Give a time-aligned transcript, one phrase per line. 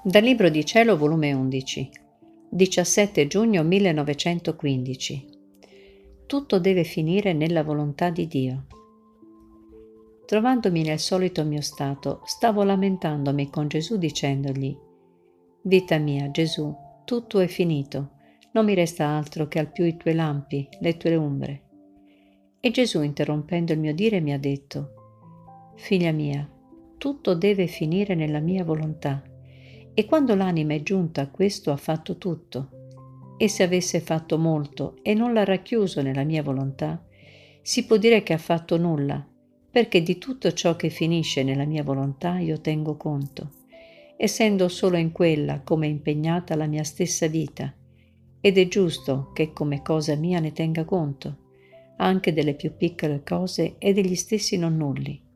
[0.00, 1.90] Dal Libro di Cielo, volume 11,
[2.50, 5.26] 17 giugno 1915.
[6.24, 8.66] Tutto deve finire nella volontà di Dio.
[10.24, 14.74] Trovandomi nel solito mio stato, stavo lamentandomi con Gesù dicendogli,
[15.62, 16.72] Vita mia, Gesù,
[17.04, 18.12] tutto è finito,
[18.52, 21.62] non mi resta altro che al più i tuoi lampi, le tue ombre.
[22.60, 26.48] E Gesù, interrompendo il mio dire, mi ha detto, Figlia mia,
[26.96, 29.20] tutto deve finire nella mia volontà
[29.98, 33.34] e quando l'anima è giunta a questo ha fatto tutto.
[33.36, 37.04] E se avesse fatto molto e non l'ha racchiuso nella mia volontà,
[37.62, 39.26] si può dire che ha fatto nulla,
[39.68, 43.50] perché di tutto ciò che finisce nella mia volontà io tengo conto,
[44.16, 47.74] essendo solo in quella come impegnata la mia stessa vita,
[48.40, 51.38] ed è giusto che come cosa mia ne tenga conto,
[51.96, 55.26] anche delle più piccole cose e degli stessi non nulli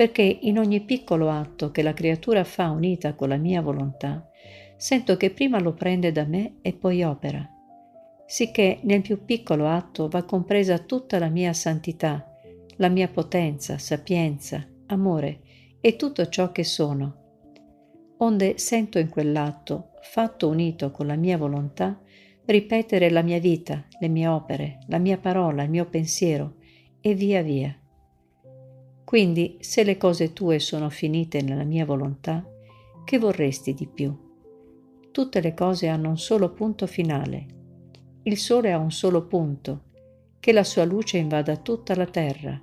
[0.00, 4.26] perché in ogni piccolo atto che la creatura fa unita con la mia volontà,
[4.78, 7.46] sento che prima lo prende da me e poi opera,
[8.24, 12.34] sicché nel più piccolo atto va compresa tutta la mia santità,
[12.76, 15.40] la mia potenza, sapienza, amore
[15.82, 17.16] e tutto ciò che sono.
[18.20, 22.00] Onde sento in quell'atto, fatto unito con la mia volontà,
[22.46, 26.54] ripetere la mia vita, le mie opere, la mia parola, il mio pensiero,
[27.02, 27.79] e via via.
[29.10, 32.48] Quindi, se le cose tue sono finite nella mia volontà,
[33.04, 34.16] che vorresti di più?
[35.10, 37.46] Tutte le cose hanno un solo punto finale.
[38.22, 39.86] Il sole ha un solo punto,
[40.38, 42.56] che la sua luce invada tutta la terra.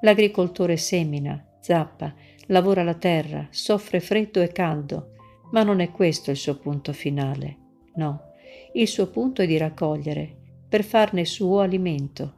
[0.00, 2.14] L'agricoltore semina, zappa,
[2.46, 5.10] lavora la terra, soffre freddo e caldo,
[5.50, 7.56] ma non è questo il suo punto finale.
[7.96, 8.30] No,
[8.72, 10.34] il suo punto è di raccogliere,
[10.66, 12.34] per farne suo alimento.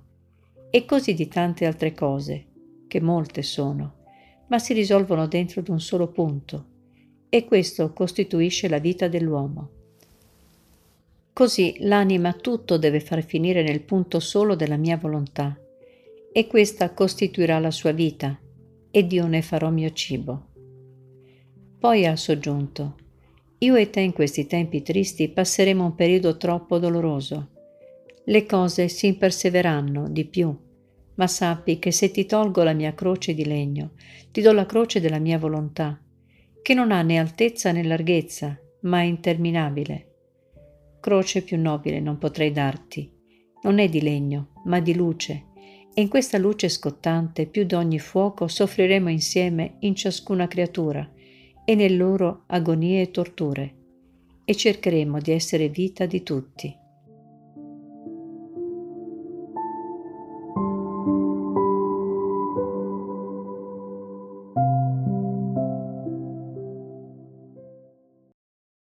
[0.71, 2.47] E così di tante altre cose,
[2.93, 3.95] che molte sono,
[4.49, 6.67] ma si risolvono dentro di un solo punto,
[7.31, 9.71] e questo costituisce la vita dell'uomo.
[11.33, 15.59] Così l'anima tutto deve far finire nel punto solo della mia volontà,
[16.31, 18.39] e questa costituirà la sua vita,
[18.91, 20.49] ed io ne farò mio cibo.
[21.79, 22.97] Poi ha soggiunto,
[23.61, 27.49] io e te in questi tempi tristi passeremo un periodo troppo doloroso.
[28.25, 30.55] Le cose si imperseveranno di più
[31.15, 33.93] ma sappi che se ti tolgo la mia croce di legno,
[34.31, 36.01] ti do la croce della mia volontà,
[36.63, 40.09] che non ha né altezza né larghezza, ma è interminabile.
[41.01, 43.11] Croce più nobile non potrei darti,
[43.63, 45.47] non è di legno, ma di luce,
[45.95, 51.09] e in questa luce scottante più d'ogni fuoco soffriremo insieme in ciascuna creatura
[51.65, 53.75] e nelle loro agonie e torture,
[54.45, 56.81] e cercheremo di essere vita di tutti.